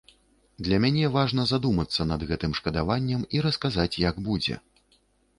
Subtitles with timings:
[0.67, 4.57] Для мяне важна задумацца над гэтым шкадаваннем і расказаць, як будзе.